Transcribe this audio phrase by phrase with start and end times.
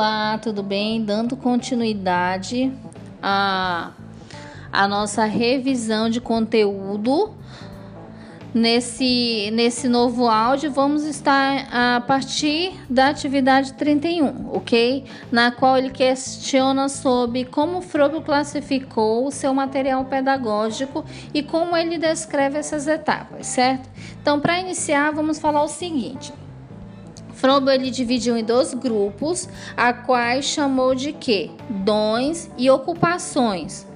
[0.00, 1.04] Olá, tudo bem?
[1.04, 2.72] Dando continuidade
[3.22, 3.90] à,
[4.72, 7.34] à nossa revisão de conteúdo.
[8.54, 15.04] Nesse, nesse novo áudio, vamos estar a partir da atividade 31, ok?
[15.30, 21.98] Na qual ele questiona sobre como Frobe classificou o seu material pedagógico e como ele
[21.98, 23.86] descreve essas etapas, certo?
[24.22, 26.32] Então, para iniciar, vamos falar o seguinte.
[27.40, 31.50] Frobe ele dividiu em dois grupos, a quais chamou de que?
[31.70, 33.86] Dons e ocupações,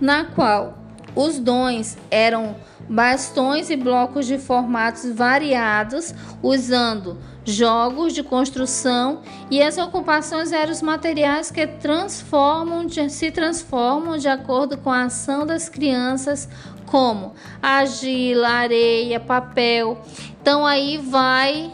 [0.00, 0.78] na qual
[1.14, 2.56] os dons eram
[2.88, 9.20] bastões e blocos de formatos variados, usando jogos de construção
[9.50, 15.44] e as ocupações eram os materiais que transformam, se transformam de acordo com a ação
[15.44, 16.48] das crianças,
[16.86, 20.00] como argila, areia, papel.
[20.40, 21.72] Então aí vai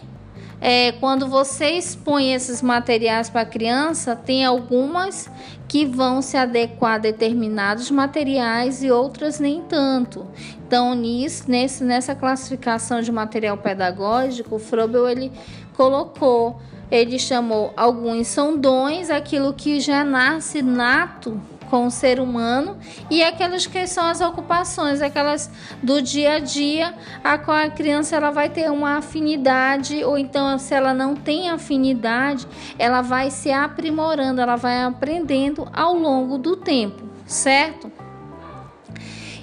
[0.68, 5.30] é, quando você expõe esses materiais para a criança, tem algumas
[5.68, 10.26] que vão se adequar a determinados materiais e outras nem tanto.
[10.66, 15.30] Então, nisso, nesse, nessa classificação de material pedagógico, o Frobel ele
[15.76, 16.60] colocou,
[16.90, 22.76] ele chamou alguns são dons, aquilo que já nasce nato com o ser humano
[23.10, 25.50] e aquelas que são as ocupações, aquelas
[25.82, 30.58] do dia a dia, a qual a criança ela vai ter uma afinidade ou então
[30.58, 32.46] se ela não tem afinidade,
[32.78, 37.90] ela vai se aprimorando, ela vai aprendendo ao longo do tempo, certo?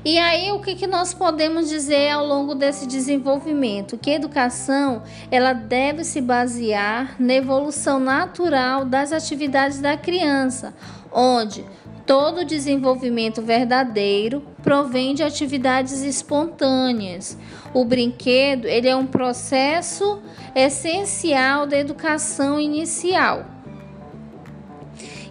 [0.06, 3.98] E aí, o que, que nós podemos dizer ao longo desse desenvolvimento?
[3.98, 5.02] Que a educação
[5.32, 10.74] ela deve se basear na evolução natural das atividades da criança,
[11.10, 11.64] onde
[12.06, 17.38] Todo desenvolvimento verdadeiro provém de atividades espontâneas.
[17.73, 20.22] O brinquedo ele é um processo
[20.54, 23.45] essencial da educação inicial.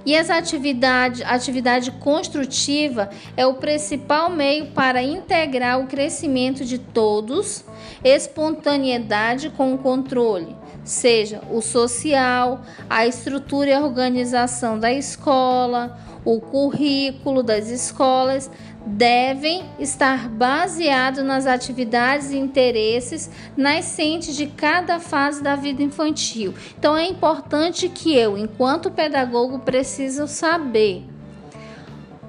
[0.04, 7.64] E as atividades, atividade construtiva é o principal meio para integrar o crescimento de todos,
[8.02, 17.42] espontaneidade com o controle, seja o social, a estrutura e organização da escola, o currículo
[17.42, 18.50] das escolas
[18.84, 26.54] devem estar baseado nas atividades e interesses nascentes de cada fase da vida infantil.
[26.78, 31.04] Então é importante que eu, enquanto pedagogo, preciso saber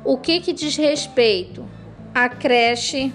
[0.04, 1.66] o que que diz respeito
[2.14, 3.12] à creche,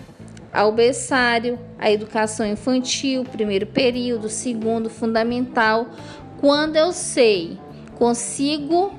[0.52, 5.86] ao berçário, à educação infantil, primeiro período, segundo fundamental,
[6.40, 7.58] quando eu sei,
[7.96, 8.92] consigo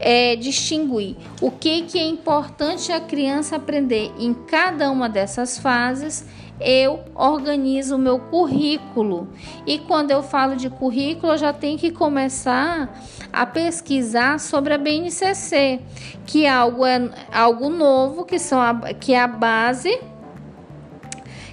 [0.00, 6.26] é, distinguir o que, que é importante a criança aprender em cada uma dessas fases,
[6.60, 9.28] eu organizo o meu currículo.
[9.66, 13.00] E quando eu falo de currículo, eu já tenho que começar
[13.32, 15.80] a pesquisar sobre a BNCC,
[16.26, 20.00] que é algo, é algo novo, que, são a, que é a base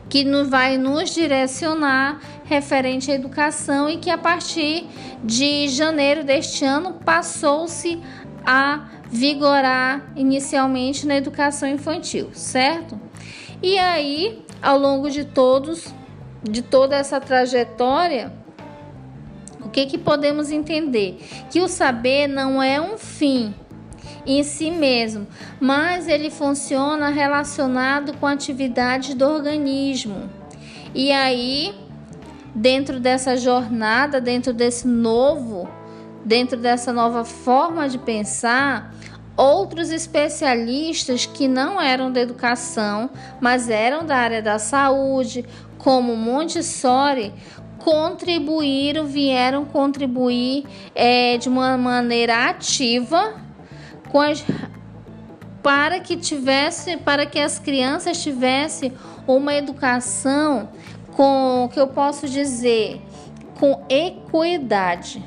[0.08, 4.88] que nos vai nos direcionar referente à educação e que a partir
[5.24, 8.00] de janeiro deste ano passou-se
[8.46, 13.00] a vigorar inicialmente na educação infantil, certo?
[13.62, 15.94] E aí, ao longo de todos,
[16.44, 18.32] de toda essa trajetória,
[19.62, 21.18] o que que podemos entender?
[21.50, 23.54] Que o saber não é um fim
[24.26, 25.28] em si mesmo,
[25.60, 30.30] mas ele funciona relacionado com a atividade do organismo.
[30.94, 31.76] E aí,
[32.54, 35.70] dentro dessa jornada, dentro desse novo
[36.26, 38.94] dentro dessa nova forma de pensar,
[39.38, 43.10] outros especialistas que não eram da educação,
[43.40, 45.46] mas eram da área da saúde,
[45.78, 47.32] como Montessori,
[47.78, 50.66] contribuíram, vieram contribuir
[50.96, 53.46] é, de uma maneira ativa
[54.20, 54.44] as,
[55.62, 58.94] para que tivesse, para que as crianças tivessem
[59.28, 60.70] uma educação
[61.14, 63.02] com, que eu posso dizer,
[63.60, 65.24] com equidade.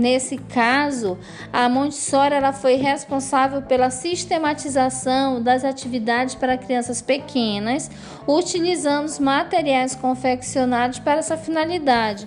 [0.00, 1.18] Nesse caso,
[1.52, 7.90] a Montessori ela foi responsável pela sistematização das atividades para crianças pequenas,
[8.26, 12.26] utilizando os materiais confeccionados para essa finalidade.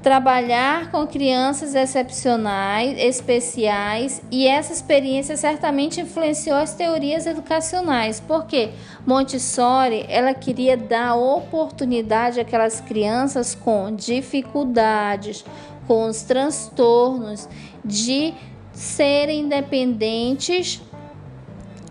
[0.00, 8.70] Trabalhar com crianças excepcionais, especiais, e essa experiência certamente influenciou as teorias educacionais, porque
[9.04, 15.44] Montessori ela queria dar oportunidade àquelas crianças com dificuldades,
[15.86, 17.48] com os transtornos
[17.84, 18.34] de
[18.72, 20.82] serem independentes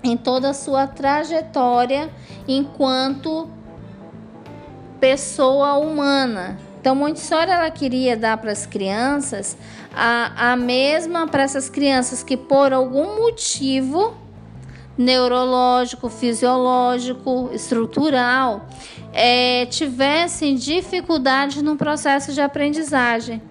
[0.03, 2.09] em toda a sua trajetória
[2.47, 3.49] enquanto
[4.99, 9.57] pessoa humana, Então, Montessori ela queria dar para as crianças
[9.93, 14.15] a, a mesma para essas crianças que por algum motivo
[14.95, 18.67] neurológico, fisiológico, estrutural,
[19.11, 23.41] é, tivessem dificuldade no processo de aprendizagem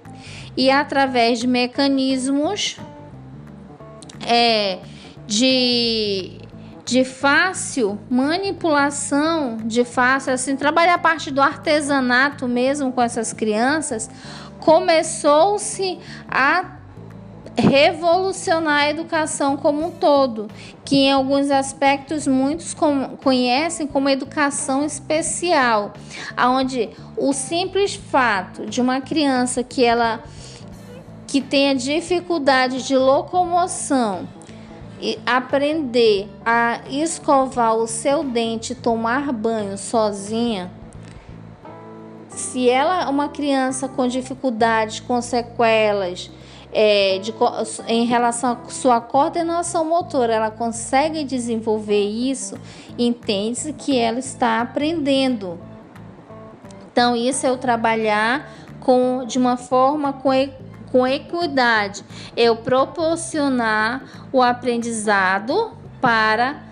[0.56, 2.78] e através de mecanismos
[4.26, 4.78] é,
[5.26, 6.38] de,
[6.84, 14.08] de fácil manipulação, de fácil assim trabalhar a parte do artesanato mesmo com essas crianças,
[14.60, 15.98] começou-se
[16.28, 16.78] a
[17.56, 20.48] revolucionar a educação como um todo,
[20.84, 22.74] que em alguns aspectos muitos
[23.22, 25.92] conhecem como educação especial,
[26.36, 30.22] aonde o simples fato de uma criança que ela
[31.34, 34.28] que tenha dificuldade de locomoção
[35.00, 40.70] e aprender a escovar o seu dente, tomar banho sozinha,
[42.28, 46.30] se ela é uma criança com dificuldades, com sequelas,
[46.72, 47.34] é, de,
[47.88, 52.56] em relação à sua coordenação motora, ela consegue desenvolver isso,
[52.96, 55.58] entende-se que ela está aprendendo.
[56.92, 58.48] Então, isso é o trabalhar
[58.78, 60.30] com, de uma forma com,
[60.94, 62.04] com equidade,
[62.36, 66.62] eu proporcionar o aprendizado para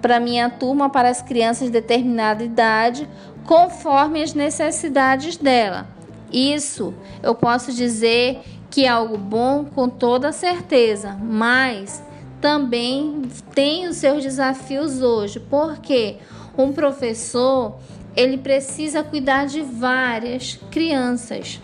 [0.00, 3.06] para minha turma, para as crianças de determinada idade,
[3.44, 5.86] conforme as necessidades dela.
[6.32, 12.02] Isso eu posso dizer que é algo bom com toda certeza, mas
[12.40, 13.20] também
[13.54, 16.16] tem os seus desafios hoje, porque
[16.56, 17.78] um professor
[18.16, 21.60] ele precisa cuidar de várias crianças.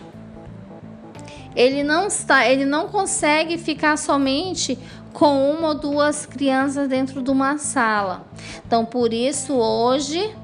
[1.55, 4.77] Ele não está, ele não consegue ficar somente
[5.13, 8.25] com uma ou duas crianças dentro de uma sala.
[8.65, 10.35] Então, por isso hoje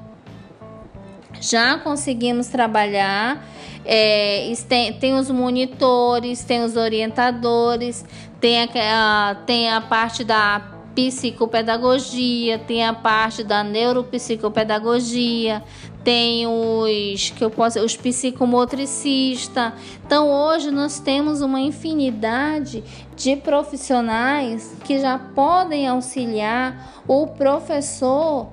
[1.40, 3.44] já conseguimos trabalhar
[3.84, 8.04] é, tem, tem os monitores, tem os orientadores,
[8.40, 15.62] tem a, tem a parte da psicopedagogia, tem a parte da neuropsicopedagogia,
[16.04, 19.72] tem os que eu posso, os psicomotricistas.
[20.04, 22.84] Então hoje nós temos uma infinidade
[23.16, 28.48] de profissionais que já podem auxiliar o professor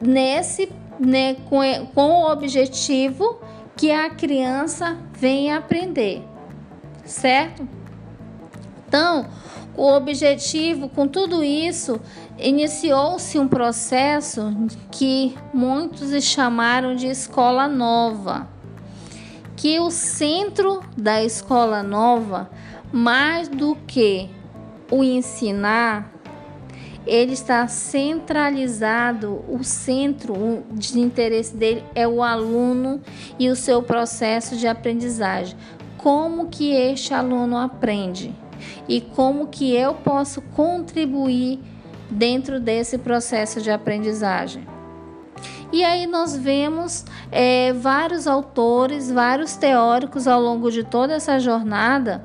[0.00, 0.68] nesse
[0.98, 1.60] né, com,
[1.94, 3.40] com o objetivo
[3.76, 6.22] que a criança venha aprender,
[7.04, 7.66] certo?
[8.86, 9.26] Então,
[9.76, 12.00] o objetivo com tudo isso
[12.38, 14.52] iniciou-se um processo
[14.90, 18.48] que muitos chamaram de escola nova,
[19.56, 22.50] que o centro da escola nova,
[22.92, 24.28] mais do que
[24.90, 26.12] o ensinar,
[27.06, 33.00] ele está centralizado, o centro de interesse dele é o aluno
[33.38, 35.56] e o seu processo de aprendizagem.
[35.96, 38.34] Como que este aluno aprende
[38.88, 41.60] e como que eu posso contribuir
[42.10, 44.66] dentro desse processo de aprendizagem.
[45.72, 52.24] E aí nós vemos é, vários autores, vários teóricos ao longo de toda essa jornada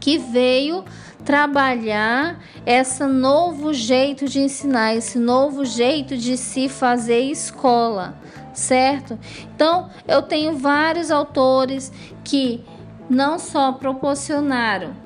[0.00, 0.84] que veio
[1.24, 8.18] trabalhar esse novo jeito de ensinar, esse novo jeito de se fazer escola,
[8.52, 9.18] certo?
[9.54, 11.92] Então, eu tenho vários autores
[12.24, 12.62] que
[13.08, 15.03] não só proporcionaram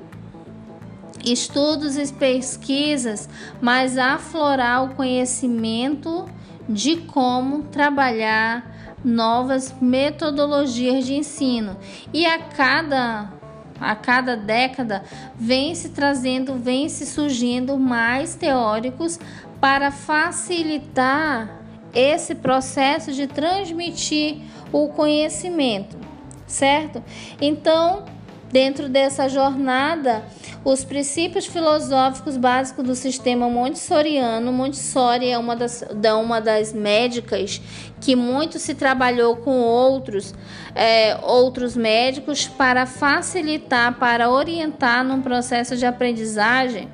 [1.23, 3.29] estudos e pesquisas,
[3.61, 6.25] mas aflorar o conhecimento
[6.67, 11.77] de como trabalhar novas metodologias de ensino.
[12.13, 13.33] E a cada
[13.79, 15.03] a cada década
[15.35, 19.17] vem se trazendo, vem se surgindo mais teóricos
[19.61, 21.59] para facilitar
[21.93, 25.97] esse processo de transmitir o conhecimento,
[26.45, 27.01] certo?
[27.39, 28.03] Então,
[28.51, 30.23] Dentro dessa jornada,
[30.65, 35.83] os princípios filosóficos básicos do sistema montessoriano, Montessori é uma das,
[36.19, 37.61] uma das médicas
[38.01, 40.33] que muito se trabalhou com outros,
[40.73, 46.89] é, outros médicos para facilitar, para orientar no processo de aprendizagem,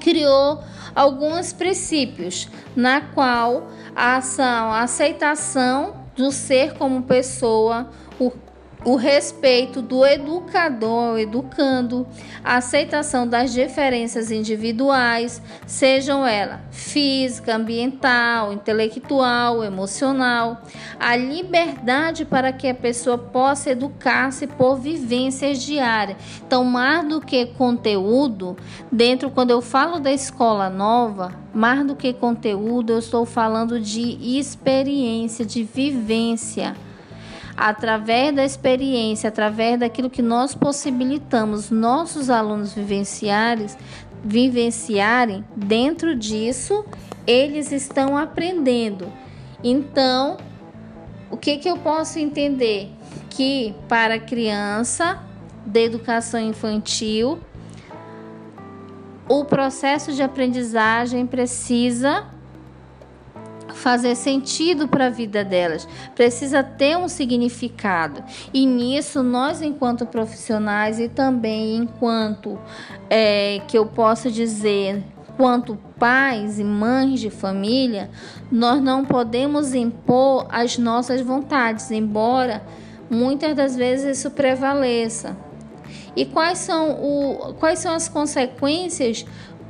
[0.00, 0.60] criou
[0.92, 7.88] alguns princípios, na qual a ação, a aceitação do ser como pessoa,
[8.18, 8.32] o
[8.84, 12.06] o respeito do educador ao educando,
[12.44, 20.62] a aceitação das diferenças individuais, sejam elas física, ambiental, intelectual, emocional,
[20.98, 26.18] a liberdade para que a pessoa possa educar-se por vivências diárias.
[26.46, 28.56] Então, mais do que conteúdo,
[28.90, 34.38] dentro quando eu falo da escola nova, mais do que conteúdo, eu estou falando de
[34.38, 36.74] experiência, de vivência
[37.58, 43.66] através da experiência, através daquilo que nós possibilitamos nossos alunos vivenciarem,
[44.22, 46.84] vivenciarem, dentro disso,
[47.26, 49.12] eles estão aprendendo.
[49.62, 50.36] Então,
[51.32, 52.92] o que, que eu posso entender?
[53.28, 55.20] Que para criança
[55.66, 57.40] de educação infantil,
[59.28, 62.24] o processo de aprendizagem precisa
[63.74, 68.22] fazer sentido para a vida delas, precisa ter um significado.
[68.52, 72.58] E nisso, nós, enquanto profissionais e também enquanto
[73.08, 75.02] é, que eu posso dizer,
[75.36, 78.10] quanto pais e mães de família,
[78.50, 82.62] nós não podemos impor as nossas vontades, embora
[83.08, 85.36] muitas das vezes isso prevaleça.
[86.16, 89.24] E quais são, o, quais são as consequências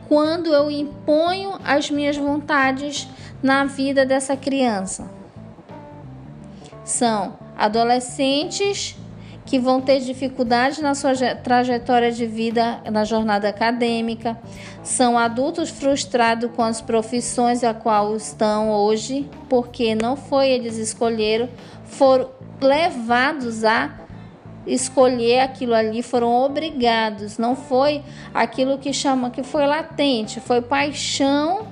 [0.09, 3.07] quando eu imponho as minhas vontades
[3.43, 5.11] na vida dessa criança?
[6.85, 8.97] São adolescentes
[9.45, 14.39] que vão ter dificuldades na sua trajetória de vida, na jornada acadêmica,
[14.83, 21.49] são adultos frustrados com as profissões a qual estão hoje, porque não foi eles escolheram,
[21.85, 22.29] foram
[22.61, 23.91] levados a
[24.69, 31.67] escolher aquilo ali, foram obrigados, não foi aquilo que chama que foi latente, foi paixão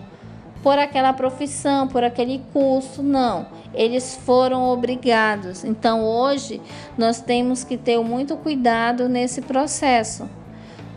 [0.62, 3.46] por aquela profissão, por aquele curso, não.
[3.72, 5.62] Eles foram obrigados.
[5.62, 6.60] Então hoje
[6.98, 10.28] nós temos que ter muito cuidado nesse processo.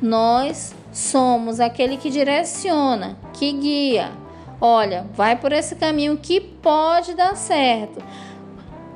[0.02, 4.12] Nós somos aquele que direciona, que guia.
[4.62, 8.02] Olha, vai por esse caminho que pode dar certo.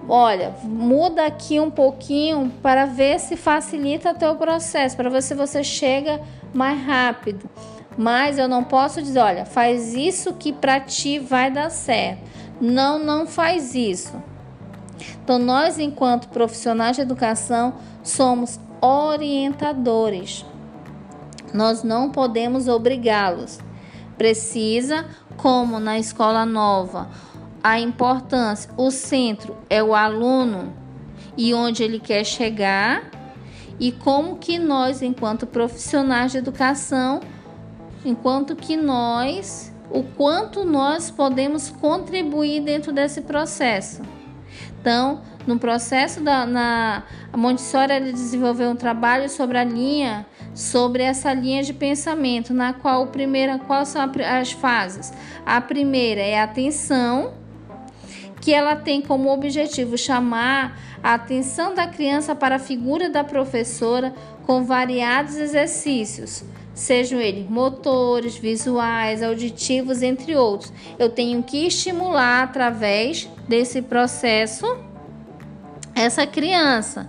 [0.08, 5.34] Olha, muda aqui um pouquinho para ver se facilita o teu processo, para ver se
[5.34, 6.22] você chega
[6.54, 7.50] mais rápido.
[7.98, 12.22] Mas eu não posso dizer, olha, faz isso que para ti vai dar certo.
[12.60, 14.14] Não, não faz isso.
[15.24, 20.46] Então, nós, enquanto profissionais de educação, somos orientadores.
[21.54, 23.60] Nós não podemos obrigá-los.
[24.18, 25.06] Precisa,
[25.38, 27.10] como na escola nova,
[27.64, 30.74] a importância, o centro é o aluno
[31.38, 33.10] e onde ele quer chegar
[33.80, 37.22] e como que nós, enquanto profissionais de educação,
[38.06, 44.02] enquanto que nós, o quanto nós podemos contribuir dentro desse processo.
[44.80, 51.02] Então, no processo da na a Montessori ele desenvolveu um trabalho sobre a linha, sobre
[51.02, 55.12] essa linha de pensamento, na qual primeira quais são as fases?
[55.46, 57.34] A primeira é a atenção,
[58.44, 64.14] que ela tem como objetivo chamar a atenção da criança para a figura da professora
[64.46, 70.74] com variados exercícios sejam eles motores, visuais, auditivos, entre outros.
[70.98, 74.66] Eu tenho que estimular através desse processo
[75.96, 77.08] essa criança.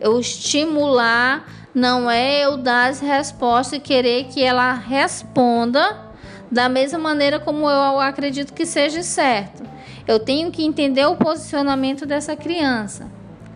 [0.00, 1.44] Eu estimular
[1.74, 6.08] não é eu dar as respostas e querer que ela responda
[6.50, 9.62] da mesma maneira como eu acredito que seja certo.
[10.06, 13.10] Eu tenho que entender o posicionamento dessa criança,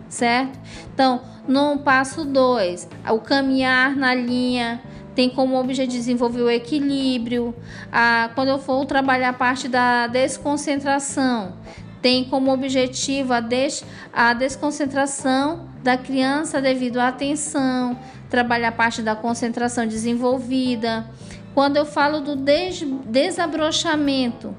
[0.09, 0.59] certo?
[0.93, 4.81] Então, no passo 2, o caminhar na linha
[5.15, 7.55] tem como objetivo desenvolver o equilíbrio.
[7.91, 11.53] A, quando eu for trabalhar a parte da desconcentração,
[12.01, 13.83] tem como objetivo a, des,
[14.13, 17.97] a desconcentração da criança devido à atenção,
[18.29, 21.05] trabalhar a parte da concentração desenvolvida.
[21.53, 24.53] Quando eu falo do des, desabrochamento,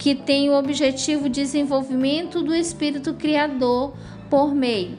[0.00, 3.92] que tem o objetivo de desenvolvimento do espírito criador
[4.30, 4.98] por meio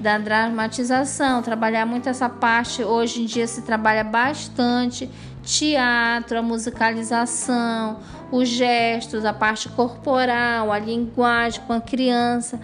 [0.00, 2.82] da dramatização, trabalhar muito essa parte.
[2.82, 5.08] Hoje em dia se trabalha bastante
[5.44, 8.00] teatro, a musicalização,
[8.32, 12.60] os gestos, a parte corporal, a linguagem com a criança.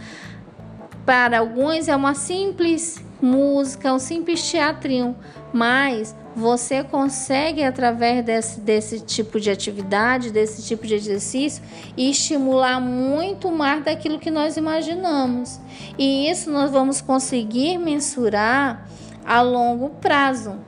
[1.05, 5.15] Para alguns é uma simples música, um simples teatrinho,
[5.53, 11.65] mas você consegue, através desse, desse tipo de atividade, desse tipo de exercício,
[11.97, 15.59] estimular muito mais daquilo que nós imaginamos.
[15.97, 18.87] E isso nós vamos conseguir mensurar
[19.25, 20.59] a longo prazo.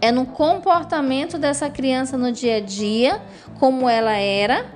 [0.00, 3.22] É no comportamento dessa criança no dia a dia,
[3.60, 4.66] como ela era,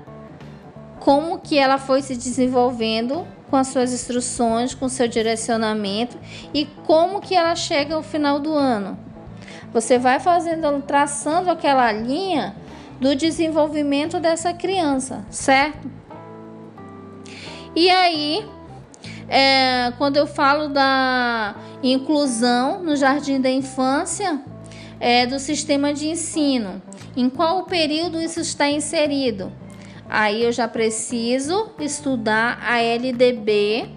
[1.00, 6.16] como que ela foi se desenvolvendo com as suas instruções, com seu direcionamento
[6.54, 9.05] e como que ela chega ao final do ano.
[9.72, 12.54] Você vai fazendo, traçando aquela linha
[13.00, 15.90] do desenvolvimento dessa criança, certo?
[17.74, 18.48] E aí,
[19.28, 24.40] é, quando eu falo da inclusão no jardim da infância,
[24.98, 26.80] é, do sistema de ensino,
[27.16, 29.52] em qual período isso está inserido?
[30.08, 33.90] Aí eu já preciso estudar a LDB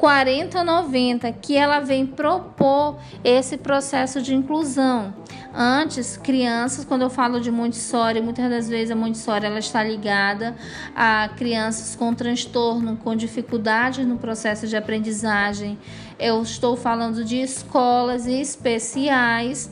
[0.00, 5.12] 4090, que ela vem propor esse processo de inclusão.
[5.54, 10.56] Antes, crianças, quando eu falo de Montessori, muitas das vezes a Montessori ela está ligada
[10.96, 15.78] a crianças com transtorno, com dificuldades no processo de aprendizagem.
[16.18, 19.70] Eu estou falando de escolas especiais.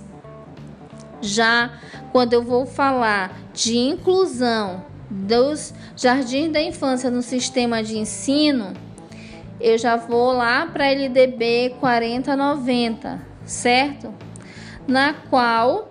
[1.22, 1.70] Já
[2.12, 8.74] quando eu vou falar de inclusão dos jardins da infância no sistema de ensino,
[9.60, 14.14] eu já vou lá para a LDB 4090, certo?
[14.86, 15.90] Na qual,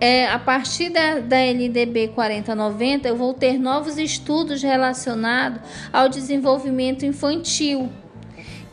[0.00, 5.60] é, a partir da, da LDB 4090, eu vou ter novos estudos relacionados
[5.92, 7.90] ao desenvolvimento infantil,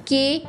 [0.04, 0.44] que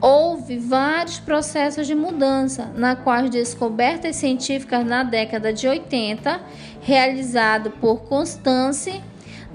[0.00, 6.40] houve vários processos de mudança, na qual as descobertas científicas na década de 80,
[6.80, 9.02] realizado por Constance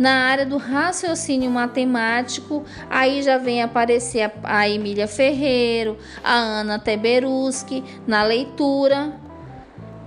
[0.02, 6.80] na área do raciocínio matemático, aí já vem aparecer a, a Emília Ferreiro, a Ana
[6.80, 9.14] Teberuski na leitura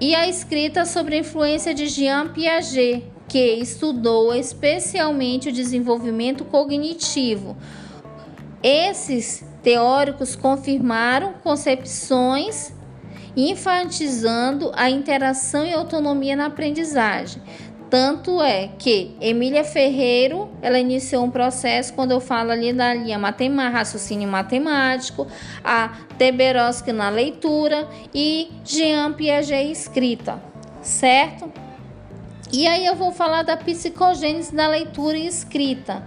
[0.00, 7.56] e a escrita sobre a influência de Jean Piaget, que estudou especialmente o desenvolvimento cognitivo.
[8.60, 12.74] Esses teóricos confirmaram concepções
[13.36, 17.42] enfatizando a interação e autonomia na aprendizagem.
[17.94, 23.16] Tanto é que Emília Ferreiro, ela iniciou um processo quando eu falo ali da linha
[23.20, 25.28] matemática, raciocínio matemático,
[25.62, 30.42] a Teberoski na leitura e Jean Piaget escrita,
[30.82, 31.52] certo?
[32.52, 36.02] E aí eu vou falar da psicogênese da leitura e escrita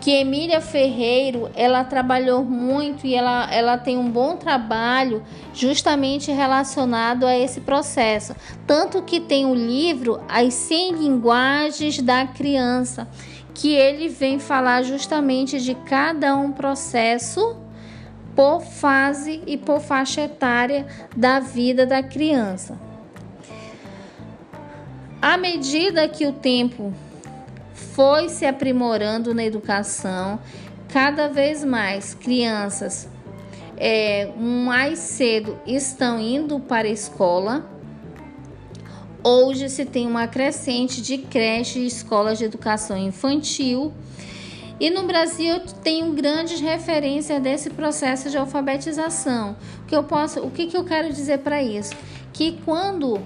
[0.00, 7.26] que Emília Ferreiro ela trabalhou muito e ela, ela tem um bom trabalho justamente relacionado
[7.26, 8.34] a esse processo.
[8.66, 13.06] Tanto que tem o livro As 100 Linguagens da Criança,
[13.52, 17.56] que ele vem falar justamente de cada um processo
[18.34, 22.78] por fase e por faixa etária da vida da criança.
[25.20, 26.94] À medida que o tempo
[28.00, 30.40] foi se aprimorando na educação,
[30.88, 33.06] cada vez mais crianças
[33.76, 37.68] é, mais cedo estão indo para a escola.
[39.22, 43.92] Hoje se tem uma crescente de creches e escolas de educação infantil.
[44.80, 49.54] E no Brasil eu tenho grandes referências desse processo de alfabetização.
[49.82, 51.94] O que eu posso, o que, que eu quero dizer para isso?
[52.32, 53.20] Que quando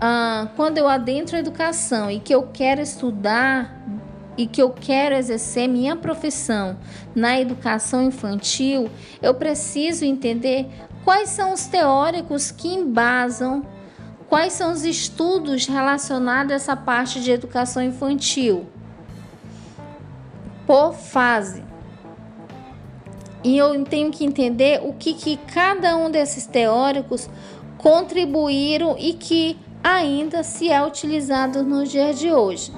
[0.00, 3.74] ah, quando eu adentro a educação e que eu quero estudar
[4.36, 6.76] e que eu quero exercer minha profissão
[7.14, 8.90] na educação infantil,
[9.22, 10.68] eu preciso entender
[11.04, 13.64] quais são os teóricos que embasam,
[14.28, 18.66] quais são os estudos relacionados a essa parte de educação infantil
[20.66, 21.62] por fase.
[23.44, 27.30] E eu tenho que entender o que, que cada um desses teóricos
[27.78, 32.72] contribuíram e que ainda se é utilizado nos dias de hoje.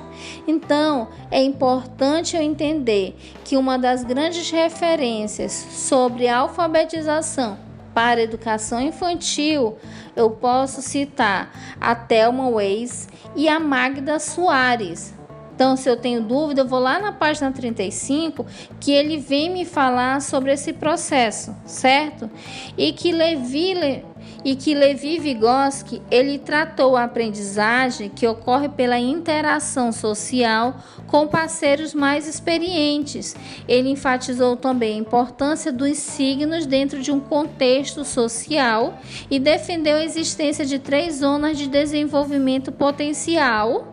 [0.46, 7.59] Então, é importante eu entender que uma das grandes referências sobre alfabetização
[7.94, 9.76] para educação infantil,
[10.14, 11.50] eu posso citar
[11.81, 15.14] a Thelma Weiss e a Magda Soares.
[15.59, 18.46] Então, se eu tenho dúvida, eu vou lá na página 35
[18.78, 22.31] que ele vem me falar sobre esse processo, certo?
[22.76, 24.04] E que Levi
[24.44, 30.76] e que Levi Vygotsky ele tratou a aprendizagem que ocorre pela interação social
[31.07, 33.35] com parceiros mais experientes.
[33.66, 38.98] Ele enfatizou também a importância dos signos dentro de um contexto social
[39.31, 43.92] e defendeu a existência de três zonas de desenvolvimento potencial: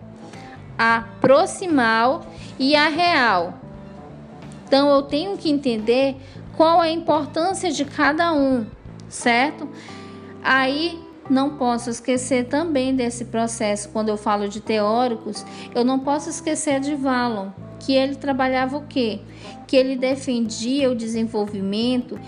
[0.77, 2.25] a proximal
[2.59, 3.59] e a real.
[4.67, 6.17] Então eu tenho que entender
[6.55, 8.65] qual a importância de cada um,
[9.07, 9.67] certo?
[10.47, 16.29] Aí não posso esquecer também desse processo, quando eu falo de teóricos, eu não posso
[16.29, 19.21] esquecer de Valon, que ele trabalhava o quê?
[19.65, 22.19] Que ele defendia o desenvolvimento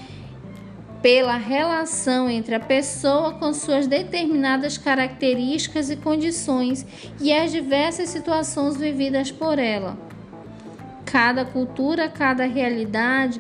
[1.00, 6.88] pela relação entre a pessoa com suas determinadas características e condições
[7.22, 9.96] e as diversas situações vividas por ela.
[11.06, 13.40] Cada cultura, cada realidade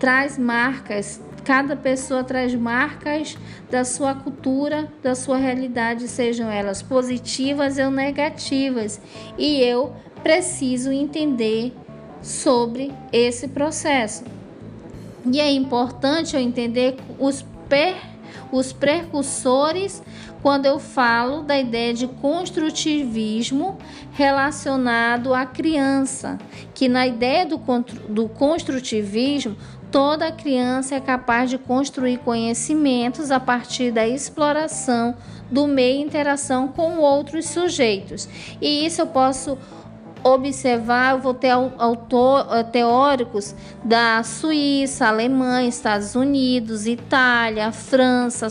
[0.00, 3.36] traz marcas, Cada pessoa traz marcas
[3.70, 9.00] da sua cultura, da sua realidade, sejam elas positivas ou negativas,
[9.36, 11.72] e eu preciso entender
[12.20, 14.24] sobre esse processo.
[15.30, 18.12] E é importante eu entender os per
[18.52, 20.02] os precursores
[20.42, 23.78] quando eu falo da ideia de construtivismo
[24.12, 26.38] relacionado à criança,
[26.74, 27.58] que na ideia do,
[28.08, 29.56] do construtivismo,
[29.92, 35.14] toda criança é capaz de construir conhecimentos a partir da exploração
[35.50, 38.26] do meio e interação com outros sujeitos.
[38.60, 39.58] E isso eu posso
[40.24, 48.48] observar, eu vou ter autor, eh, teóricos da Suíça, Alemanha, Estados Unidos, Itália, França,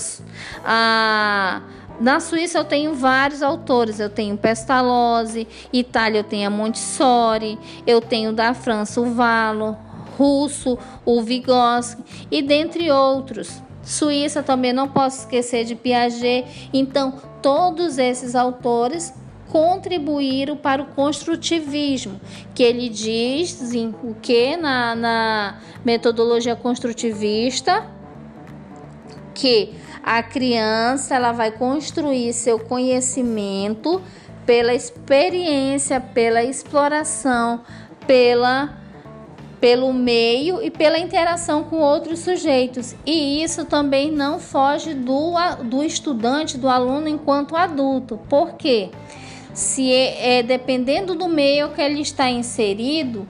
[0.64, 1.62] a
[2.00, 8.02] na Suíça eu tenho vários autores, eu tenho Pestalozzi, Itália eu tenho a Montessori, eu
[8.02, 9.78] tenho da França o Valo,
[10.22, 13.62] russo o Vygotsky e dentre outros.
[13.82, 16.70] Suíça também não posso esquecer de Piaget.
[16.72, 19.12] Então, todos esses autores
[19.50, 22.22] contribuíram para o construtivismo,
[22.54, 23.60] que ele diz
[24.04, 27.86] o que na, na metodologia construtivista
[29.34, 34.02] que a criança ela vai construir seu conhecimento
[34.46, 37.62] pela experiência, pela exploração,
[38.06, 38.81] pela
[39.62, 42.96] pelo meio e pela interação com outros sujeitos.
[43.06, 48.20] E isso também não foge do, do estudante, do aluno enquanto adulto.
[48.28, 48.90] Por quê?
[49.54, 53.28] Se é, é dependendo do meio que ele está inserido,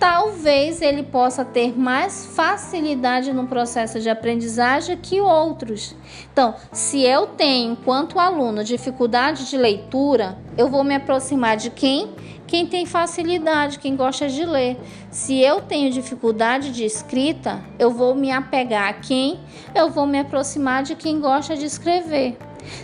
[0.00, 5.94] talvez ele possa ter mais facilidade no processo de aprendizagem que outros.
[6.32, 12.14] Então, se eu tenho, enquanto aluno, dificuldade de leitura, eu vou me aproximar de quem?
[12.46, 14.76] Quem tem facilidade, quem gosta de ler.
[15.10, 19.38] Se eu tenho dificuldade de escrita, eu vou me apegar a quem?
[19.74, 22.38] Eu vou me aproximar de quem gosta de escrever.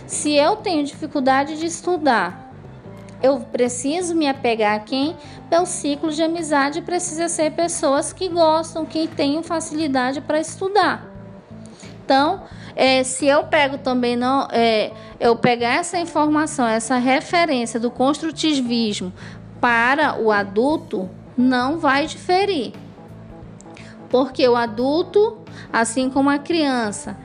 [0.05, 2.46] Se eu tenho dificuldade de estudar,
[3.21, 5.15] eu preciso me apegar a quem?
[5.49, 11.07] Pelo ciclo de amizade precisa ser pessoas que gostam, que tenham facilidade para estudar.
[12.05, 12.43] Então,
[12.75, 19.11] é, se eu pego também não, é, eu pegar essa informação, essa referência do construtivismo
[19.59, 22.73] para o adulto, não vai diferir.
[24.09, 25.39] Porque o adulto,
[25.73, 27.17] assim como a criança,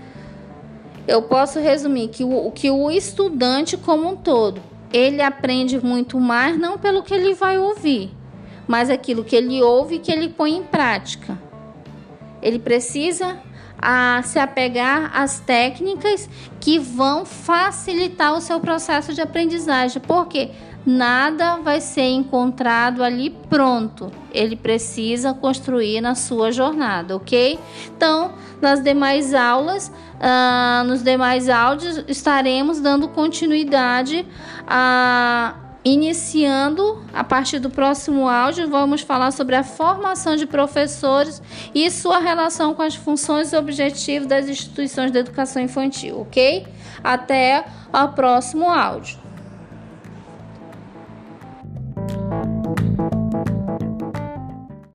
[1.07, 6.59] eu posso resumir que o, que o estudante como um todo ele aprende muito mais
[6.59, 8.11] não pelo que ele vai ouvir,
[8.67, 11.39] mas aquilo que ele ouve que ele põe em prática.
[12.41, 13.39] Ele precisa
[13.81, 16.29] a se apegar às técnicas
[16.61, 20.51] que vão facilitar o seu processo de aprendizagem, porque
[20.85, 24.11] nada vai ser encontrado ali pronto.
[24.33, 27.59] Ele precisa construir na sua jornada, ok?
[27.97, 34.27] Então, nas demais aulas, uh, nos demais áudios, estaremos dando continuidade
[34.67, 35.57] a.
[35.85, 41.43] Iniciando a partir do próximo áudio, vamos falar sobre a formação de professores
[41.75, 46.69] e sua relação com as funções e objetivos das instituições de educação infantil, ok?
[47.03, 49.22] Até o próximo áudio.